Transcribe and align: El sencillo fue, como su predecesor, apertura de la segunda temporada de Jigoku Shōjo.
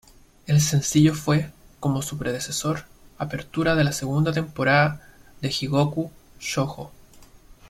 El 0.47 0.61
sencillo 0.61 1.13
fue, 1.13 1.51
como 1.79 2.01
su 2.01 2.17
predecesor, 2.17 2.85
apertura 3.19 3.75
de 3.75 3.83
la 3.83 3.91
segunda 3.91 4.33
temporada 4.33 5.07
de 5.41 5.49
Jigoku 5.51 6.09
Shōjo. 6.39 6.89